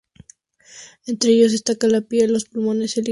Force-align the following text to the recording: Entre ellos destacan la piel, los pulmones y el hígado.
Entre 1.05 1.29
ellos 1.31 1.51
destacan 1.51 1.91
la 1.91 2.01
piel, 2.01 2.33
los 2.33 2.45
pulmones 2.45 2.97
y 2.97 3.01
el 3.01 3.03
hígado. 3.03 3.09